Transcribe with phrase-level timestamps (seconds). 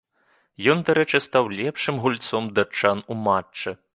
[0.73, 3.79] Ён, дарэчы, стаў лепшым гульцоў датчан у матчы.